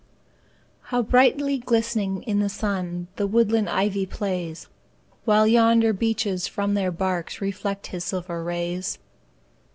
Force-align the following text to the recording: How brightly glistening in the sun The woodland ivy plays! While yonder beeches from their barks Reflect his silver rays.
How 0.85 1.03
brightly 1.03 1.59
glistening 1.59 2.23
in 2.23 2.39
the 2.39 2.49
sun 2.49 3.07
The 3.17 3.27
woodland 3.27 3.69
ivy 3.69 4.07
plays! 4.07 4.67
While 5.25 5.45
yonder 5.45 5.93
beeches 5.93 6.47
from 6.47 6.73
their 6.73 6.91
barks 6.91 7.39
Reflect 7.39 7.85
his 7.85 8.03
silver 8.03 8.43
rays. 8.43 8.97